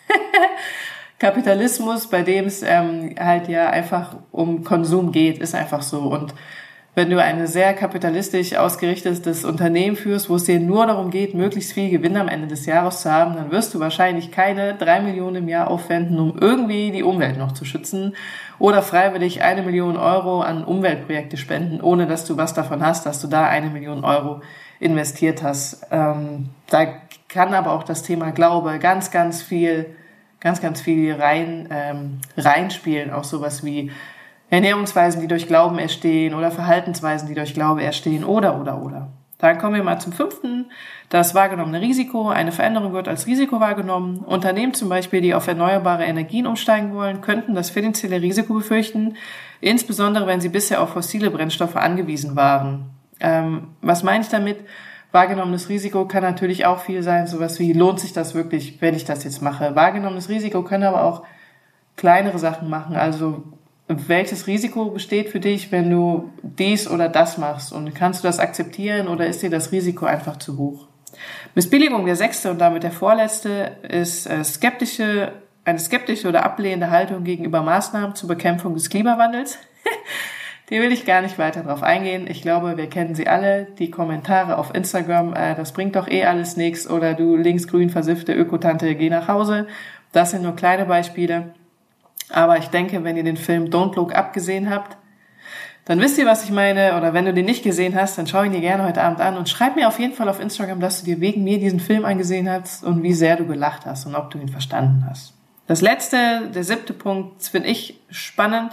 Kapitalismus, 1.19 2.09
bei 2.09 2.23
dem 2.23 2.47
es 2.47 2.63
ähm, 2.63 3.15
halt 3.19 3.49
ja 3.49 3.71
einfach 3.71 4.17
um 4.31 4.65
Konsum 4.65 5.13
geht, 5.13 5.39
ist 5.39 5.55
einfach 5.55 5.83
so. 5.83 6.01
Und 6.01 6.35
wenn 6.95 7.09
du 7.09 7.23
ein 7.23 7.47
sehr 7.47 7.73
kapitalistisch 7.73 8.55
ausgerichtetes 8.55 9.47
Unternehmen 9.47 9.97
führst, 9.97 10.29
wo 10.29 10.35
es 10.35 10.45
dir 10.45 10.61
nur 10.61 10.87
darum 10.87 11.11
geht, 11.11 11.35
möglichst 11.35 11.73
viel 11.73 11.89
Gewinn 11.89 12.19
am 12.19 12.29
Ende 12.29 12.49
des 12.49 12.67
Jahres 12.67 13.01
zu 13.01 13.11
haben, 13.11 13.35
dann 13.35 13.51
wirst 13.51 13.73
du 13.73 13.81
wahrscheinlich 13.81 14.31
keine 14.31 14.75
drei 14.75 15.01
Millionen 15.01 15.37
im 15.37 15.49
Jahr 15.49 15.71
aufwenden, 15.71 16.19
um 16.19 16.37
irgendwie 16.39 16.91
die 16.91 17.03
Umwelt 17.03 17.39
noch 17.39 17.53
zu 17.53 17.65
schützen 17.65 18.15
oder 18.59 18.83
freiwillig 18.83 19.43
eine 19.43 19.63
Million 19.63 19.97
Euro 19.97 20.43
an 20.43 20.65
Umweltprojekte 20.65 21.39
spenden, 21.39 21.81
ohne 21.81 22.07
dass 22.07 22.27
du 22.27 22.37
was 22.37 22.53
davon 22.53 22.85
hast, 22.85 23.07
dass 23.07 23.21
du 23.21 23.27
da 23.27 23.47
eine 23.47 23.71
Million 23.71 24.05
Euro 24.05 24.43
investiert 24.79 25.43
hast. 25.43 25.87
Ähm, 25.91 26.51
da 26.69 26.87
kann 27.29 27.55
aber 27.55 27.73
auch 27.73 27.85
das 27.85 28.03
Thema 28.03 28.33
Glaube 28.33 28.79
ganz, 28.79 29.11
ganz 29.11 29.41
viel, 29.41 29.97
ganz, 30.41 30.61
ganz 30.61 30.83
viel 30.83 31.15
rein, 31.15 31.69
ähm, 31.71 32.21
reinspielen. 32.37 33.11
Auch 33.11 33.25
sowas 33.25 33.65
wie 33.65 33.91
Ernährungsweisen, 34.53 35.23
die 35.23 35.29
durch 35.29 35.47
Glauben 35.47 35.79
erstehen 35.79 36.35
oder 36.35 36.51
Verhaltensweisen, 36.51 37.27
die 37.27 37.35
durch 37.35 37.55
Glaube 37.55 37.83
erstehen 37.83 38.23
oder, 38.23 38.61
oder, 38.61 38.83
oder. 38.83 39.09
Dann 39.39 39.57
kommen 39.57 39.77
wir 39.77 39.83
mal 39.83 39.99
zum 39.99 40.13
fünften. 40.13 40.67
Das 41.09 41.35
wahrgenommene 41.35 41.81
Risiko. 41.81 42.29
Eine 42.29 42.53
Veränderung 42.53 42.93
wird 42.93 43.09
als 43.09 43.27
Risiko 43.27 43.61
wahrgenommen. 43.61 44.19
Unternehmen 44.19 44.75
zum 44.75 44.91
Beispiel, 44.91 45.23
die 45.23 45.35
auf 45.35 45.49
erneuerbare 45.49 46.05
Energien 46.05 46.47
umsteigen 46.47 46.93
wollen, 46.93 47.23
könnten 47.23 47.55
das 47.55 47.71
finanzielle 47.71 48.21
Risiko 48.21 48.53
befürchten, 48.53 49.17
insbesondere 49.63 50.27
wenn 50.27 50.43
sie 50.43 50.51
bisher 50.51 50.83
auf 50.83 50.91
fossile 50.91 51.31
Brennstoffe 51.31 51.77
angewiesen 51.77 52.37
waren. 52.37 52.91
Ähm, 53.21 53.69
was 53.81 54.03
meine 54.03 54.23
ich 54.23 54.29
damit? 54.29 54.59
Wahrgenommenes 55.13 55.71
Risiko 55.71 56.07
kann 56.07 56.23
natürlich 56.23 56.67
auch 56.67 56.81
viel 56.81 57.03
sein, 57.03 57.27
sowas 57.27 57.59
wie, 57.59 57.73
lohnt 57.73 58.01
sich 58.01 58.13
das 58.13 58.35
wirklich, 58.35 58.83
wenn 58.83 58.95
ich 58.95 59.07
das 59.07 59.25
jetzt 59.25 59.41
mache? 59.41 59.75
Wahrgenommenes 59.75 60.29
Risiko 60.29 60.63
können 60.63 60.85
aber 60.85 61.05
auch 61.05 61.23
kleinere 61.97 62.39
Sachen 62.39 62.69
machen, 62.69 62.97
also 62.97 63.45
welches 64.09 64.47
Risiko 64.47 64.87
besteht 64.87 65.29
für 65.29 65.41
dich, 65.41 65.73
wenn 65.73 65.91
du 65.91 66.31
dies 66.43 66.89
oder 66.89 67.09
das 67.09 67.39
machst? 67.39 67.73
Und 67.73 67.95
kannst 67.95 68.23
du 68.23 68.29
das 68.29 68.39
akzeptieren 68.39 69.09
oder 69.09 69.27
ist 69.27 69.43
dir 69.43 69.51
das 69.51 69.73
Risiko 69.73 70.07
einfach 70.07 70.37
zu 70.39 70.59
hoch? 70.59 70.89
Missbilligung, 71.55 72.07
der 72.07 72.17
sechste 72.17 72.51
und 72.51 72.61
damit 72.61 72.83
der 72.83 72.93
vorletzte, 72.93 73.73
ist 73.89 74.27
äh, 74.27 74.45
skeptische, 74.45 75.33
eine 75.65 75.79
skeptische 75.79 76.29
oder 76.29 76.45
ablehnende 76.45 76.91
Haltung 76.91 77.25
gegenüber 77.25 77.63
Maßnahmen 77.63 78.15
zur 78.15 78.29
Bekämpfung 78.29 78.75
des 78.75 78.89
Klimawandels. 78.91 79.59
Die 80.71 80.81
will 80.81 80.93
ich 80.93 81.05
gar 81.05 81.21
nicht 81.21 81.39
weiter 81.39 81.63
drauf 81.63 81.83
eingehen. 81.83 82.27
Ich 82.27 82.41
glaube, 82.41 82.79
wir 82.79 82.89
kennen 82.89 83.15
sie 83.15 83.29
alle. 83.29 83.67
Die 83.79 83.91
Kommentare 83.91 84.57
auf 84.57 84.75
Instagram, 84.75 85.35
äh, 85.35 85.55
das 85.55 85.73
bringt 85.73 85.97
doch 85.97 86.09
eh 86.09 86.25
alles 86.25 86.57
nichts 86.57 86.89
oder 86.89 87.15
du 87.15 87.37
linksgrün 87.37 87.91
versiffte 87.91 88.33
Ökotante, 88.33 88.95
geh 88.95 89.11
nach 89.11 89.29
Hause. 89.29 89.67
Das 90.13 90.31
sind 90.31 90.43
nur 90.43 90.57
kleine 90.57 90.87
Beispiele. 90.87 91.53
Aber 92.33 92.59
ich 92.59 92.69
denke, 92.69 93.05
wenn 93.05 93.17
ihr 93.17 93.25
den 93.25 93.37
Film 93.37 93.67
Don't 93.67 93.95
Look 93.95 94.15
Up 94.15 94.33
gesehen 94.33 94.71
habt, 94.71 94.97
dann 95.85 96.01
wisst 96.01 96.19
ihr, 96.19 96.27
was 96.27 96.45
ich 96.45 96.51
meine. 96.51 96.97
Oder 96.97 97.13
wenn 97.13 97.25
du 97.25 97.35
den 97.35 97.45
nicht 97.45 97.63
gesehen 97.63 97.95
hast, 97.95 98.17
dann 98.17 98.27
schau 98.27 98.43
ihn 98.43 98.53
dir 98.53 98.61
gerne 98.61 98.85
heute 98.85 99.03
Abend 99.03 99.21
an 99.21 99.37
und 99.37 99.49
schreib 99.49 99.77
mir 99.77 99.89
auf 99.89 99.99
jeden 99.99 100.15
Fall 100.15 100.29
auf 100.29 100.41
Instagram, 100.41 100.81
dass 100.81 101.01
du 101.01 101.07
dir 101.07 101.21
wegen 101.21 101.45
mir 101.45 101.59
diesen 101.59 101.81
Film 101.81 102.05
angesehen 102.05 102.49
hast 102.49 102.85
und 102.85 103.03
wie 103.03 103.13
sehr 103.13 103.37
du 103.37 103.47
gelacht 103.47 103.85
hast 103.87 104.07
und 104.07 104.15
ob 104.15 104.31
du 104.31 104.39
ihn 104.39 104.49
verstanden 104.49 105.07
hast. 105.09 105.35
Das 105.67 105.81
letzte, 105.81 106.51
der 106.55 106.65
siebte 106.65 106.93
Punkt, 106.93 107.43
finde 107.43 107.69
ich 107.69 108.01
spannend. 108.11 108.73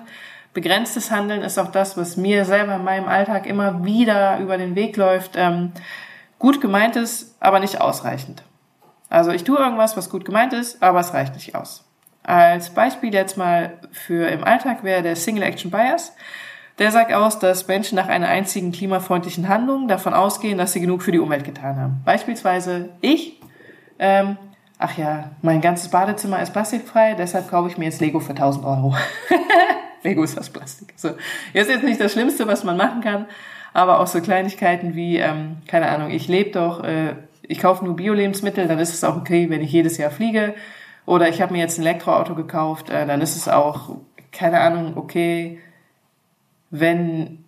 Begrenztes 0.54 1.12
Handeln 1.12 1.42
ist 1.42 1.60
auch 1.60 1.72
das, 1.72 1.98
was 1.98 2.18
mir 2.18 2.46
selber 2.46 2.76
in 2.76 2.84
meinem 2.84 3.08
Alltag 3.08 3.46
immer 3.46 3.84
wieder 3.86 4.40
über 4.40 4.58
den 4.58 4.76
Weg 4.76 4.98
läuft. 4.98 5.32
Ähm, 5.36 5.72
gut 6.40 6.62
gemeint 6.62 6.96
ist, 6.96 7.36
aber 7.40 7.60
nicht 7.60 7.82
ausreichend. 7.82 8.44
Also 9.10 9.32
ich 9.32 9.44
tue 9.44 9.58
irgendwas, 9.58 9.98
was 9.98 10.10
gut 10.10 10.26
gemeint 10.26 10.54
ist, 10.54 10.82
aber 10.82 11.00
es 11.00 11.14
reicht 11.14 11.34
nicht 11.34 11.56
aus. 11.56 11.89
Als 12.30 12.70
Beispiel 12.70 13.12
jetzt 13.12 13.38
mal 13.38 13.80
für 13.92 14.28
im 14.28 14.44
Alltag 14.44 14.84
wäre 14.84 15.02
der 15.02 15.16
Single 15.16 15.42
Action 15.42 15.72
Bias. 15.72 16.14
Der 16.78 16.92
sagt 16.92 17.12
aus, 17.12 17.40
dass 17.40 17.68
Menschen 17.68 17.96
nach 17.96 18.08
einer 18.08 18.28
einzigen 18.28 18.72
klimafreundlichen 18.72 19.50
Handlung 19.50 19.88
davon 19.88 20.14
ausgehen, 20.14 20.60
dass 20.60 20.74
sie 20.74 20.80
genug 20.80 21.02
für 21.02 21.12
die 21.12 21.18
Umwelt 21.18 21.44
getan 21.44 21.78
haben. 21.78 22.02
Beispielsweise 22.06 22.90
ich, 23.02 23.42
ähm, 23.98 24.38
ach 24.78 24.96
ja, 24.96 25.32
mein 25.42 25.60
ganzes 25.60 25.90
Badezimmer 25.90 26.40
ist 26.40 26.54
plastikfrei, 26.54 27.16
deshalb 27.16 27.50
kaufe 27.50 27.68
ich 27.68 27.80
mir 27.80 27.86
jetzt 27.86 28.00
Lego 28.00 28.20
für 28.20 28.34
1000 28.34 28.64
Euro. 28.64 28.96
Lego 30.04 30.22
ist 30.22 30.38
aus 30.38 30.52
Plastik. 30.52 30.94
So, 30.98 31.10
ist 31.54 31.68
jetzt 31.68 31.84
nicht 31.84 32.00
das 32.00 32.12
Schlimmste, 32.12 32.46
was 32.46 32.64
man 32.64 32.78
machen 32.78 33.02
kann, 33.02 33.26
aber 33.74 34.00
auch 34.00 34.08
so 34.08 34.22
Kleinigkeiten 34.22 34.94
wie, 34.94 35.18
ähm, 35.18 35.58
keine 35.68 35.90
Ahnung, 35.90 36.12
ich 36.12 36.28
lebe 36.28 36.52
doch, 36.52 36.84
äh, 36.84 37.16
ich 37.42 37.58
kaufe 37.58 37.84
nur 37.84 37.96
Bio-Lebensmittel, 37.96 38.68
dann 38.68 38.78
ist 38.78 38.94
es 38.94 39.04
auch 39.04 39.18
okay, 39.18 39.50
wenn 39.50 39.62
ich 39.62 39.72
jedes 39.72 39.98
Jahr 39.98 40.12
fliege. 40.12 40.54
Oder 41.10 41.28
ich 41.28 41.42
habe 41.42 41.54
mir 41.54 41.60
jetzt 41.60 41.80
ein 41.80 41.88
Elektroauto 41.88 42.36
gekauft, 42.36 42.92
äh, 42.92 43.08
dann 43.08 43.20
ist 43.20 43.36
es 43.36 43.48
auch, 43.48 43.96
keine 44.32 44.62
Ahnung, 44.62 44.96
okay, 44.96 45.58
wenn 46.70 47.44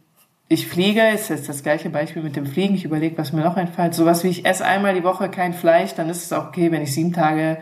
ich 0.47 0.67
fliege, 0.67 1.09
ist 1.09 1.29
jetzt 1.29 1.47
das 1.47 1.61
gleiche 1.61 1.91
Beispiel 1.91 2.23
mit 2.23 2.35
dem 2.35 2.47
Fliegen, 2.47 2.73
ich 2.73 2.85
überlege, 2.85 3.19
was 3.19 3.33
mir 3.33 3.43
noch 3.43 3.57
einfällt, 3.57 3.93
sowas 3.93 4.23
wie 4.23 4.29
ich 4.29 4.47
esse 4.47 4.65
einmal 4.65 4.95
die 4.95 5.03
Woche 5.03 5.29
kein 5.29 5.53
Fleisch, 5.53 5.93
dann 5.93 6.09
ist 6.09 6.23
es 6.23 6.33
auch 6.33 6.47
okay, 6.47 6.71
wenn 6.71 6.81
ich 6.81 6.91
sieben 6.91 7.13
Tage 7.13 7.59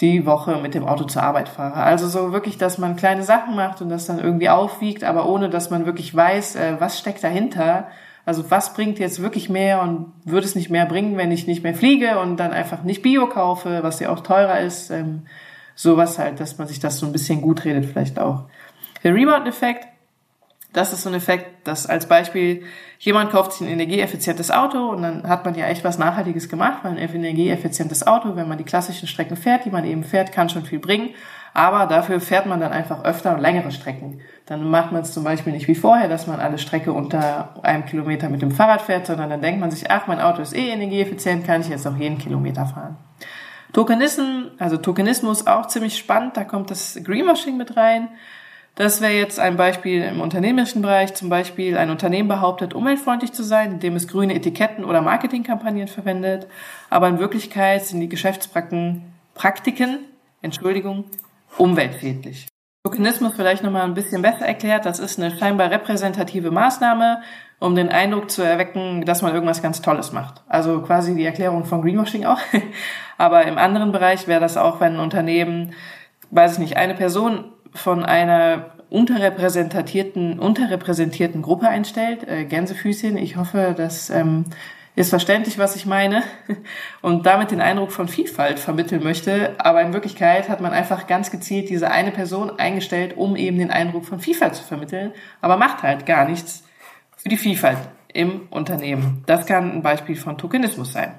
die 0.00 0.24
Woche 0.24 0.56
mit 0.56 0.72
dem 0.72 0.88
Auto 0.88 1.04
zur 1.04 1.22
Arbeit 1.22 1.50
fahre. 1.50 1.82
Also 1.82 2.08
so 2.08 2.32
wirklich, 2.32 2.56
dass 2.56 2.78
man 2.78 2.96
kleine 2.96 3.24
Sachen 3.24 3.56
macht 3.56 3.82
und 3.82 3.90
das 3.90 4.06
dann 4.06 4.18
irgendwie 4.18 4.48
aufwiegt, 4.48 5.04
aber 5.04 5.28
ohne, 5.28 5.50
dass 5.50 5.68
man 5.68 5.84
wirklich 5.84 6.14
weiß, 6.16 6.56
äh, 6.56 6.76
was 6.78 6.98
steckt 6.98 7.22
dahinter. 7.22 7.88
Also 8.26 8.50
was 8.50 8.74
bringt 8.74 8.98
jetzt 8.98 9.20
wirklich 9.20 9.48
mehr 9.48 9.82
und 9.82 10.12
würde 10.24 10.46
es 10.46 10.54
nicht 10.54 10.70
mehr 10.70 10.86
bringen, 10.86 11.16
wenn 11.16 11.30
ich 11.30 11.46
nicht 11.46 11.62
mehr 11.62 11.74
fliege 11.74 12.18
und 12.20 12.38
dann 12.38 12.52
einfach 12.52 12.82
nicht 12.82 13.02
Bio 13.02 13.26
kaufe, 13.26 13.82
was 13.82 14.00
ja 14.00 14.10
auch 14.10 14.20
teurer 14.20 14.60
ist. 14.60 14.90
Ähm, 14.90 15.26
sowas 15.74 16.18
halt, 16.18 16.40
dass 16.40 16.56
man 16.58 16.68
sich 16.68 16.80
das 16.80 16.98
so 16.98 17.06
ein 17.06 17.12
bisschen 17.12 17.40
gut 17.42 17.64
redet 17.64 17.86
vielleicht 17.86 18.18
auch. 18.18 18.44
Der 19.02 19.14
Rebound-Effekt 19.14 19.88
das 20.74 20.92
ist 20.92 21.02
so 21.02 21.08
ein 21.08 21.14
Effekt, 21.14 21.66
dass 21.66 21.86
als 21.86 22.06
Beispiel 22.06 22.64
jemand 22.98 23.30
kauft 23.30 23.52
sich 23.52 23.60
ein 23.66 23.72
energieeffizientes 23.72 24.50
Auto 24.50 24.88
und 24.88 25.02
dann 25.02 25.26
hat 25.28 25.44
man 25.44 25.54
ja 25.54 25.66
echt 25.66 25.84
was 25.84 25.98
Nachhaltiges 25.98 26.48
gemacht, 26.48 26.80
weil 26.82 26.92
ein 26.92 26.98
energieeffizientes 26.98 28.06
Auto, 28.06 28.34
wenn 28.34 28.48
man 28.48 28.58
die 28.58 28.64
klassischen 28.64 29.06
Strecken 29.06 29.36
fährt, 29.36 29.64
die 29.64 29.70
man 29.70 29.84
eben 29.84 30.02
fährt, 30.02 30.32
kann 30.32 30.48
schon 30.48 30.64
viel 30.64 30.80
bringen. 30.80 31.10
Aber 31.56 31.86
dafür 31.86 32.20
fährt 32.20 32.46
man 32.46 32.60
dann 32.60 32.72
einfach 32.72 33.04
öfter 33.04 33.34
und 33.34 33.40
längere 33.40 33.70
Strecken. 33.70 34.20
Dann 34.44 34.68
macht 34.68 34.90
man 34.90 35.02
es 35.02 35.12
zum 35.12 35.22
Beispiel 35.22 35.52
nicht 35.52 35.68
wie 35.68 35.76
vorher, 35.76 36.08
dass 36.08 36.26
man 36.26 36.40
alle 36.40 36.58
Strecke 36.58 36.92
unter 36.92 37.54
einem 37.62 37.86
Kilometer 37.86 38.28
mit 38.28 38.42
dem 38.42 38.50
Fahrrad 38.50 38.82
fährt, 38.82 39.06
sondern 39.06 39.30
dann 39.30 39.40
denkt 39.40 39.60
man 39.60 39.70
sich, 39.70 39.88
ach, 39.88 40.08
mein 40.08 40.20
Auto 40.20 40.42
ist 40.42 40.54
eh 40.54 40.70
energieeffizient, 40.70 41.46
kann 41.46 41.60
ich 41.60 41.68
jetzt 41.68 41.86
auch 41.86 41.96
jeden 41.96 42.18
Kilometer 42.18 42.66
fahren. 42.66 42.96
Tokenism, 43.72 44.50
also 44.58 44.76
Tokenismus 44.76 45.46
auch 45.46 45.66
ziemlich 45.66 45.96
spannend, 45.96 46.36
da 46.36 46.42
kommt 46.42 46.72
das 46.72 46.98
Greenwashing 47.02 47.56
mit 47.56 47.76
rein. 47.76 48.08
Das 48.74 49.00
wäre 49.00 49.12
jetzt 49.12 49.38
ein 49.38 49.56
Beispiel 49.56 50.02
im 50.02 50.20
unternehmerischen 50.20 50.82
Bereich. 50.82 51.14
Zum 51.14 51.28
Beispiel 51.28 51.78
ein 51.78 51.90
Unternehmen 51.90 52.28
behauptet, 52.28 52.74
umweltfreundlich 52.74 53.32
zu 53.32 53.44
sein, 53.44 53.74
indem 53.74 53.94
es 53.94 54.08
grüne 54.08 54.34
Etiketten 54.34 54.84
oder 54.84 55.00
Marketingkampagnen 55.00 55.86
verwendet. 55.86 56.48
Aber 56.90 57.08
in 57.08 57.20
Wirklichkeit 57.20 57.84
sind 57.84 58.00
die 58.00 58.08
Geschäftspraktiken, 58.08 59.04
Praktiken, 59.34 59.98
Entschuldigung, 60.42 61.04
umweltschädlich. 61.58 62.46
Tokenismus 62.86 63.32
vielleicht 63.34 63.62
nochmal 63.62 63.84
ein 63.84 63.94
bisschen 63.94 64.20
besser 64.20 64.46
erklärt. 64.46 64.84
Das 64.84 64.98
ist 64.98 65.18
eine 65.18 65.34
scheinbar 65.34 65.70
repräsentative 65.70 66.50
Maßnahme, 66.50 67.22
um 67.58 67.74
den 67.74 67.88
Eindruck 67.88 68.30
zu 68.30 68.42
erwecken, 68.42 69.06
dass 69.06 69.22
man 69.22 69.32
irgendwas 69.32 69.62
ganz 69.62 69.80
Tolles 69.80 70.12
macht. 70.12 70.42
Also 70.48 70.82
quasi 70.82 71.14
die 71.14 71.24
Erklärung 71.24 71.64
von 71.64 71.80
Greenwashing 71.80 72.26
auch. 72.26 72.40
Aber 73.16 73.46
im 73.46 73.56
anderen 73.56 73.90
Bereich 73.90 74.28
wäre 74.28 74.40
das 74.40 74.58
auch, 74.58 74.80
wenn 74.80 74.94
ein 74.94 75.00
Unternehmen, 75.00 75.72
weiß 76.30 76.54
ich 76.54 76.58
nicht, 76.58 76.76
eine 76.76 76.94
Person 76.94 77.52
von 77.72 78.04
einer 78.04 78.74
unterrepräsentierten, 78.90 80.38
unterrepräsentierten 80.38 81.40
Gruppe 81.40 81.68
einstellt, 81.68 82.28
äh, 82.28 82.44
Gänsefüßchen. 82.44 83.16
Ich 83.16 83.36
hoffe, 83.36 83.74
das 83.74 84.10
ähm, 84.10 84.44
ist 84.96 85.10
verständlich, 85.10 85.58
was 85.58 85.74
ich 85.76 85.86
meine 85.86 86.22
und 87.02 87.26
damit 87.26 87.50
den 87.50 87.60
Eindruck 87.60 87.90
von 87.90 88.08
Vielfalt 88.08 88.60
vermitteln 88.60 89.02
möchte. 89.02 89.54
Aber 89.58 89.82
in 89.82 89.92
Wirklichkeit 89.92 90.48
hat 90.48 90.60
man 90.60 90.72
einfach 90.72 91.06
ganz 91.06 91.30
gezielt 91.30 91.68
diese 91.68 91.90
eine 91.90 92.12
Person 92.12 92.58
eingestellt, 92.58 93.16
um 93.16 93.36
eben 93.36 93.58
den 93.58 93.70
Eindruck 93.70 94.04
von 94.04 94.20
Vielfalt 94.20 94.54
zu 94.54 94.62
vermitteln, 94.62 95.12
aber 95.40 95.56
macht 95.56 95.82
halt 95.82 96.06
gar 96.06 96.28
nichts 96.28 96.64
für 97.16 97.28
die 97.28 97.36
Vielfalt 97.36 97.78
im 98.12 98.46
Unternehmen. 98.50 99.24
Das 99.26 99.46
kann 99.46 99.72
ein 99.72 99.82
Beispiel 99.82 100.16
von 100.16 100.38
Tokenismus 100.38 100.92
sein. 100.92 101.14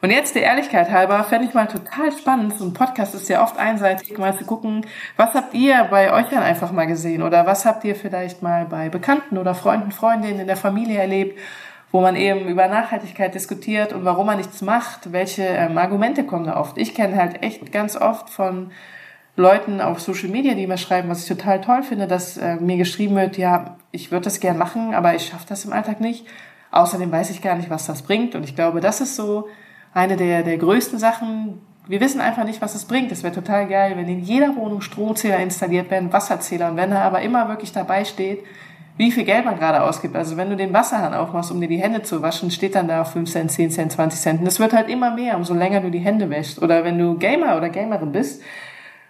Und 0.00 0.12
jetzt 0.12 0.36
der 0.36 0.42
Ehrlichkeit 0.42 0.90
halber, 0.90 1.24
fände 1.24 1.48
ich 1.48 1.54
mal 1.54 1.66
total 1.66 2.12
spannend. 2.12 2.56
So 2.56 2.64
ein 2.64 2.72
Podcast 2.72 3.16
ist 3.16 3.28
ja 3.28 3.42
oft 3.42 3.58
einseitig, 3.58 4.16
mal 4.16 4.36
zu 4.38 4.44
gucken, 4.44 4.86
was 5.16 5.34
habt 5.34 5.54
ihr 5.54 5.84
bei 5.90 6.12
euch 6.12 6.26
dann 6.28 6.44
einfach 6.44 6.70
mal 6.70 6.86
gesehen? 6.86 7.20
Oder 7.20 7.46
was 7.46 7.64
habt 7.64 7.84
ihr 7.84 7.96
vielleicht 7.96 8.40
mal 8.40 8.64
bei 8.64 8.90
Bekannten 8.90 9.38
oder 9.38 9.56
Freunden, 9.56 9.90
Freundinnen 9.90 10.38
in 10.38 10.46
der 10.46 10.56
Familie 10.56 11.00
erlebt, 11.00 11.36
wo 11.90 12.00
man 12.00 12.16
eben 12.16 12.48
über 12.48 12.68
Nachhaltigkeit 12.68 13.34
diskutiert 13.34 13.92
und 13.92 14.04
warum 14.04 14.26
man 14.26 14.36
nichts 14.36 14.60
macht? 14.60 15.12
Welche 15.12 15.42
ähm, 15.42 15.78
Argumente 15.78 16.24
kommen 16.24 16.44
da 16.44 16.56
oft? 16.56 16.76
Ich 16.76 16.94
kenne 16.94 17.16
halt 17.16 17.42
echt 17.42 17.72
ganz 17.72 17.96
oft 17.96 18.28
von 18.28 18.70
Leuten 19.36 19.80
auf 19.80 20.00
Social 20.00 20.28
Media, 20.28 20.54
die 20.54 20.66
mir 20.66 20.78
schreiben, 20.78 21.08
was 21.08 21.22
ich 21.22 21.28
total 21.28 21.60
toll 21.60 21.82
finde, 21.82 22.06
dass 22.06 22.36
äh, 22.36 22.56
mir 22.56 22.76
geschrieben 22.76 23.14
wird, 23.16 23.38
ja, 23.38 23.76
ich 23.92 24.10
würde 24.10 24.24
das 24.24 24.40
gern 24.40 24.58
machen, 24.58 24.94
aber 24.94 25.14
ich 25.14 25.26
schaffe 25.26 25.46
das 25.48 25.64
im 25.64 25.72
Alltag 25.72 26.00
nicht. 26.00 26.26
Außerdem 26.70 27.10
weiß 27.10 27.30
ich 27.30 27.40
gar 27.40 27.54
nicht, 27.54 27.70
was 27.70 27.86
das 27.86 28.02
bringt. 28.02 28.34
Und 28.34 28.44
ich 28.44 28.54
glaube, 28.54 28.80
das 28.80 29.00
ist 29.00 29.16
so 29.16 29.48
eine 29.94 30.16
der, 30.16 30.42
der 30.42 30.58
größten 30.58 30.98
Sachen. 30.98 31.60
Wir 31.86 32.00
wissen 32.00 32.20
einfach 32.20 32.44
nicht, 32.44 32.60
was 32.60 32.74
es 32.74 32.84
bringt. 32.84 33.10
Es 33.12 33.22
wäre 33.22 33.34
total 33.34 33.66
geil, 33.68 33.96
wenn 33.96 34.08
in 34.08 34.20
jeder 34.20 34.54
Wohnung 34.56 34.82
Stromzähler 34.82 35.38
installiert 35.38 35.90
werden, 35.90 36.12
Wasserzähler. 36.12 36.70
Und 36.70 36.76
wenn 36.76 36.90
da 36.90 37.02
aber 37.02 37.22
immer 37.22 37.48
wirklich 37.48 37.72
dabei 37.72 38.04
steht, 38.04 38.44
wie 38.98 39.12
viel 39.12 39.24
Geld 39.24 39.44
man 39.44 39.56
gerade 39.56 39.82
ausgibt. 39.82 40.16
Also 40.16 40.36
wenn 40.36 40.50
du 40.50 40.56
den 40.56 40.74
Wasserhahn 40.74 41.14
aufmachst, 41.14 41.52
um 41.52 41.60
dir 41.60 41.68
die 41.68 41.80
Hände 41.80 42.02
zu 42.02 42.20
waschen, 42.20 42.50
steht 42.50 42.74
dann 42.74 42.88
da 42.88 43.04
5 43.04 43.30
Cent, 43.30 43.50
10 43.50 43.70
Cent, 43.70 43.92
20 43.92 44.20
Cent. 44.20 44.38
Und 44.40 44.44
das 44.44 44.58
wird 44.58 44.72
halt 44.72 44.90
immer 44.90 45.12
mehr, 45.12 45.36
umso 45.36 45.54
länger 45.54 45.80
du 45.80 45.90
die 45.90 46.00
Hände 46.00 46.28
wäschst. 46.28 46.60
Oder 46.60 46.84
wenn 46.84 46.98
du 46.98 47.16
Gamer 47.16 47.56
oder 47.56 47.70
Gamerin 47.70 48.10
bist 48.10 48.42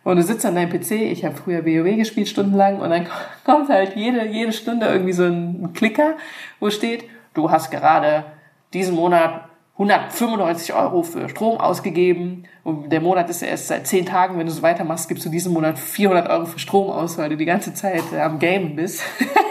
und 0.04 0.16
du 0.16 0.22
sitzt 0.22 0.44
an 0.44 0.54
deinem 0.54 0.68
PC, 0.68 0.90
ich 0.92 1.24
habe 1.24 1.36
früher 1.36 1.64
WoW 1.64 1.96
gespielt 1.96 2.28
stundenlang 2.28 2.80
und 2.80 2.90
dann 2.90 3.06
kommt 3.44 3.70
halt 3.70 3.96
jede, 3.96 4.26
jede 4.26 4.52
Stunde 4.52 4.86
irgendwie 4.86 5.14
so 5.14 5.24
ein 5.24 5.72
Klicker, 5.72 6.16
wo 6.60 6.68
steht, 6.68 7.04
du 7.32 7.50
hast 7.50 7.70
gerade 7.70 8.26
diesen 8.74 8.94
Monat 8.94 9.48
195 9.78 10.74
Euro 10.74 11.02
für 11.02 11.30
Strom 11.30 11.58
ausgegeben 11.58 12.44
und 12.62 12.90
der 12.90 13.00
Monat 13.00 13.30
ist 13.30 13.40
ja 13.40 13.48
erst 13.48 13.68
seit 13.68 13.86
10 13.86 14.04
Tagen. 14.04 14.38
Wenn 14.38 14.46
du 14.46 14.52
so 14.52 14.60
weitermachst, 14.60 15.08
gibst 15.08 15.24
du 15.24 15.30
diesen 15.30 15.54
Monat 15.54 15.78
400 15.78 16.28
Euro 16.28 16.44
für 16.44 16.58
Strom 16.58 16.90
aus, 16.90 17.16
weil 17.16 17.30
du 17.30 17.36
die 17.38 17.46
ganze 17.46 17.72
Zeit 17.72 18.02
am 18.12 18.38
Game 18.38 18.76
bist. 18.76 19.02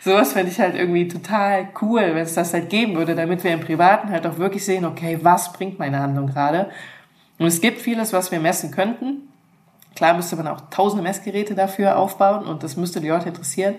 Sowas 0.00 0.32
fände 0.32 0.50
ich 0.50 0.60
halt 0.60 0.74
irgendwie 0.74 1.08
total 1.08 1.68
cool, 1.80 2.00
wenn 2.00 2.18
es 2.18 2.34
das 2.34 2.52
halt 2.52 2.70
geben 2.70 2.96
würde, 2.96 3.14
damit 3.14 3.44
wir 3.44 3.52
im 3.52 3.60
Privaten 3.60 4.10
halt 4.10 4.26
auch 4.26 4.38
wirklich 4.38 4.64
sehen, 4.64 4.84
okay, 4.84 5.18
was 5.22 5.52
bringt 5.52 5.78
meine 5.78 5.98
Handlung 5.98 6.26
gerade? 6.26 6.70
Und 7.38 7.46
es 7.46 7.60
gibt 7.60 7.80
vieles, 7.80 8.12
was 8.12 8.30
wir 8.30 8.40
messen 8.40 8.70
könnten. 8.70 9.28
Klar 9.94 10.14
müsste 10.14 10.36
man 10.36 10.48
auch 10.48 10.60
tausende 10.70 11.02
Messgeräte 11.02 11.54
dafür 11.54 11.96
aufbauen 11.96 12.46
und 12.46 12.62
das 12.62 12.76
müsste 12.76 13.00
die 13.00 13.08
Leute 13.08 13.28
interessieren. 13.28 13.74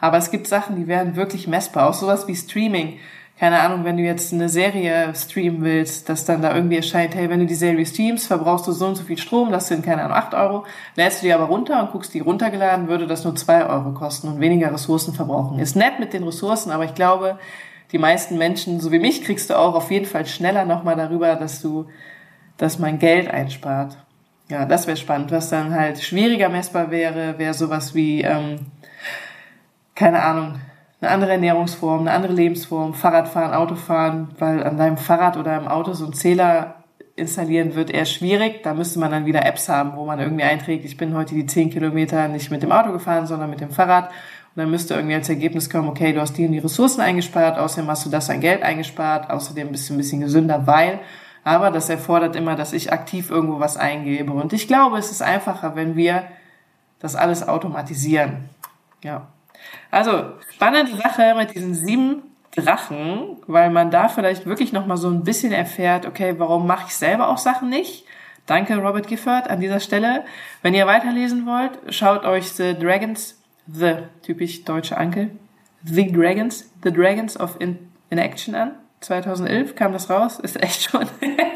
Aber 0.00 0.18
es 0.18 0.30
gibt 0.30 0.46
Sachen, 0.46 0.76
die 0.76 0.86
werden 0.86 1.16
wirklich 1.16 1.46
messbar. 1.46 1.88
Auch 1.88 1.94
sowas 1.94 2.28
wie 2.28 2.36
Streaming 2.36 2.98
keine 3.38 3.60
Ahnung, 3.60 3.84
wenn 3.84 3.98
du 3.98 4.02
jetzt 4.02 4.32
eine 4.32 4.48
Serie 4.48 5.14
streamen 5.14 5.62
willst, 5.62 6.08
dass 6.08 6.24
dann 6.24 6.40
da 6.40 6.54
irgendwie 6.54 6.76
erscheint, 6.76 7.14
hey, 7.14 7.28
wenn 7.28 7.40
du 7.40 7.46
die 7.46 7.54
Serie 7.54 7.84
streamst, 7.84 8.26
verbrauchst 8.26 8.66
du 8.66 8.72
so 8.72 8.86
und 8.86 8.94
so 8.94 9.04
viel 9.04 9.18
Strom, 9.18 9.52
das 9.52 9.68
sind, 9.68 9.84
keine 9.84 10.04
Ahnung, 10.04 10.16
8 10.16 10.34
Euro. 10.34 10.64
Lädst 10.94 11.20
du 11.20 11.26
die 11.26 11.34
aber 11.34 11.44
runter 11.44 11.82
und 11.82 11.92
guckst 11.92 12.14
die 12.14 12.20
runtergeladen, 12.20 12.88
würde 12.88 13.06
das 13.06 13.24
nur 13.24 13.36
2 13.36 13.66
Euro 13.66 13.92
kosten 13.92 14.28
und 14.28 14.40
weniger 14.40 14.72
Ressourcen 14.72 15.12
verbrauchen. 15.12 15.58
Ist 15.58 15.76
nett 15.76 16.00
mit 16.00 16.14
den 16.14 16.22
Ressourcen, 16.22 16.70
aber 16.70 16.86
ich 16.86 16.94
glaube, 16.94 17.38
die 17.92 17.98
meisten 17.98 18.38
Menschen, 18.38 18.80
so 18.80 18.90
wie 18.90 18.98
mich, 18.98 19.22
kriegst 19.22 19.50
du 19.50 19.58
auch 19.58 19.74
auf 19.74 19.90
jeden 19.90 20.06
Fall 20.06 20.24
schneller 20.24 20.64
nochmal 20.64 20.96
darüber, 20.96 21.34
dass 21.36 21.60
du, 21.60 21.86
dass 22.56 22.78
man 22.78 22.98
Geld 22.98 23.28
einspart. 23.28 23.98
Ja, 24.48 24.64
das 24.64 24.86
wäre 24.86 24.96
spannend. 24.96 25.30
Was 25.30 25.50
dann 25.50 25.74
halt 25.74 26.00
schwieriger 26.00 26.48
messbar 26.48 26.90
wäre, 26.90 27.38
wäre 27.38 27.52
sowas 27.52 27.94
wie, 27.94 28.22
ähm, 28.22 28.60
keine 29.94 30.22
Ahnung, 30.22 30.60
eine 31.00 31.10
andere 31.10 31.32
Ernährungsform, 31.32 32.00
eine 32.00 32.12
andere 32.12 32.32
Lebensform, 32.32 32.94
Fahrradfahren, 32.94 33.52
Autofahren, 33.52 34.28
weil 34.38 34.62
an 34.62 34.78
deinem 34.78 34.96
Fahrrad 34.96 35.36
oder 35.36 35.56
im 35.56 35.68
Auto 35.68 35.92
so 35.92 36.06
ein 36.06 36.14
Zähler 36.14 36.76
installieren 37.16 37.74
wird 37.74 37.90
eher 37.90 38.04
schwierig. 38.04 38.62
Da 38.62 38.74
müsste 38.74 38.98
man 38.98 39.10
dann 39.10 39.26
wieder 39.26 39.44
Apps 39.44 39.68
haben, 39.68 39.96
wo 39.96 40.04
man 40.04 40.20
irgendwie 40.20 40.44
einträgt, 40.44 40.84
ich 40.84 40.96
bin 40.96 41.14
heute 41.14 41.34
die 41.34 41.46
10 41.46 41.70
Kilometer 41.70 42.28
nicht 42.28 42.50
mit 42.50 42.62
dem 42.62 42.72
Auto 42.72 42.92
gefahren, 42.92 43.26
sondern 43.26 43.50
mit 43.50 43.60
dem 43.60 43.70
Fahrrad. 43.70 44.08
Und 44.08 44.62
dann 44.62 44.70
müsste 44.70 44.94
irgendwie 44.94 45.14
als 45.14 45.28
Ergebnis 45.28 45.68
kommen, 45.68 45.88
okay, 45.88 46.12
du 46.12 46.20
hast 46.20 46.34
die 46.34 46.46
und 46.46 46.52
die 46.52 46.58
Ressourcen 46.58 47.00
eingespart, 47.00 47.58
außerdem 47.58 47.90
hast 47.90 48.06
du 48.06 48.10
das 48.10 48.30
an 48.30 48.40
Geld 48.40 48.62
eingespart, 48.62 49.30
außerdem 49.30 49.70
bist 49.70 49.88
du 49.88 49.94
ein 49.94 49.98
bisschen 49.98 50.20
gesünder, 50.20 50.66
weil. 50.66 51.00
Aber 51.44 51.70
das 51.70 51.88
erfordert 51.88 52.34
immer, 52.36 52.56
dass 52.56 52.72
ich 52.72 52.92
aktiv 52.92 53.30
irgendwo 53.30 53.60
was 53.60 53.76
eingebe. 53.76 54.32
Und 54.32 54.52
ich 54.52 54.66
glaube, 54.66 54.98
es 54.98 55.10
ist 55.10 55.22
einfacher, 55.22 55.76
wenn 55.76 55.94
wir 55.94 56.24
das 56.98 57.14
alles 57.14 57.46
automatisieren. 57.46 58.48
Ja. 59.04 59.28
Also, 59.90 60.32
spannende 60.54 60.96
Sache 60.96 61.34
mit 61.36 61.54
diesen 61.54 61.74
sieben 61.74 62.22
Drachen, 62.56 63.36
weil 63.46 63.70
man 63.70 63.90
da 63.90 64.08
vielleicht 64.08 64.46
wirklich 64.46 64.72
nochmal 64.72 64.96
so 64.96 65.08
ein 65.08 65.24
bisschen 65.24 65.52
erfährt, 65.52 66.06
okay, 66.06 66.34
warum 66.38 66.66
mache 66.66 66.86
ich 66.88 66.96
selber 66.96 67.28
auch 67.28 67.38
Sachen 67.38 67.68
nicht? 67.68 68.04
Danke, 68.46 68.76
Robert 68.76 69.08
Gifford, 69.08 69.50
an 69.50 69.60
dieser 69.60 69.80
Stelle. 69.80 70.24
Wenn 70.62 70.72
ihr 70.72 70.86
weiterlesen 70.86 71.46
wollt, 71.46 71.72
schaut 71.94 72.24
euch 72.24 72.52
The 72.52 72.74
Dragons, 72.78 73.40
The, 73.66 74.04
typisch 74.22 74.64
deutsche 74.64 74.96
Ankel, 74.96 75.30
The 75.84 76.10
Dragons, 76.10 76.70
The 76.82 76.92
Dragons 76.92 77.38
of 77.38 77.60
in, 77.60 77.90
in 78.08 78.18
Action 78.18 78.54
an. 78.54 78.72
2011 79.00 79.74
kam 79.74 79.92
das 79.92 80.08
raus, 80.08 80.38
ist 80.42 80.62
echt 80.62 80.90
schon 80.90 81.06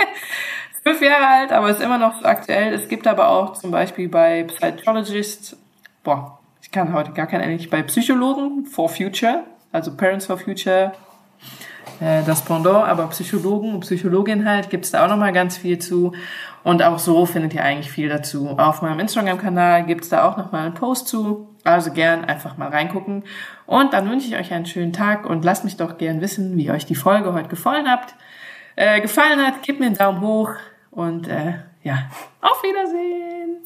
fünf 0.82 1.00
Jahre 1.00 1.26
alt, 1.26 1.52
aber 1.52 1.70
ist 1.70 1.80
immer 1.80 1.98
noch 1.98 2.24
aktuell. 2.24 2.74
Es 2.74 2.88
gibt 2.88 3.06
aber 3.06 3.28
auch 3.28 3.54
zum 3.54 3.70
Beispiel 3.70 4.08
bei 4.08 4.44
Psychologists, 4.44 5.56
boah, 6.02 6.39
ich 6.70 6.72
kann 6.72 6.92
heute 6.92 7.10
gar 7.10 7.26
kein 7.26 7.40
Englisch, 7.40 7.68
bei 7.68 7.82
Psychologen 7.82 8.64
for 8.64 8.88
Future, 8.88 9.42
also 9.72 9.96
Parents 9.96 10.26
for 10.26 10.38
Future, 10.38 10.92
äh, 11.98 12.22
das 12.24 12.44
Pendant, 12.44 12.86
aber 12.86 13.08
Psychologen 13.08 13.74
und 13.74 13.80
Psychologin 13.80 14.48
halt, 14.48 14.70
gibt 14.70 14.84
es 14.84 14.92
da 14.92 15.04
auch 15.04 15.08
nochmal 15.08 15.32
ganz 15.32 15.58
viel 15.58 15.80
zu. 15.80 16.12
Und 16.62 16.80
auch 16.84 17.00
so 17.00 17.26
findet 17.26 17.54
ihr 17.54 17.64
eigentlich 17.64 17.90
viel 17.90 18.08
dazu. 18.08 18.50
Auf 18.50 18.82
meinem 18.82 19.00
Instagram-Kanal 19.00 19.84
gibt 19.86 20.04
es 20.04 20.10
da 20.10 20.22
auch 20.22 20.36
nochmal 20.36 20.66
einen 20.66 20.74
Post 20.74 21.08
zu. 21.08 21.48
Also 21.64 21.90
gern 21.90 22.24
einfach 22.24 22.56
mal 22.56 22.68
reingucken. 22.68 23.24
Und 23.66 23.92
dann 23.92 24.08
wünsche 24.08 24.28
ich 24.28 24.36
euch 24.36 24.52
einen 24.52 24.66
schönen 24.66 24.92
Tag 24.92 25.28
und 25.28 25.44
lasst 25.44 25.64
mich 25.64 25.76
doch 25.76 25.98
gern 25.98 26.20
wissen, 26.20 26.56
wie 26.56 26.70
euch 26.70 26.86
die 26.86 26.94
Folge 26.94 27.32
heute 27.32 27.48
gefallen 27.48 27.88
hat. 27.88 28.14
Äh, 28.76 29.00
gefallen 29.00 29.44
hat, 29.44 29.64
gebt 29.64 29.80
mir 29.80 29.86
einen 29.86 29.96
Daumen 29.96 30.20
hoch 30.20 30.52
und 30.92 31.26
äh, 31.26 31.54
ja, 31.82 32.08
auf 32.40 32.62
Wiedersehen. 32.62 33.56